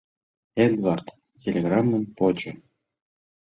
Эдвард 0.65 1.07
телеграммым 1.41 2.03
почо. 2.17 2.51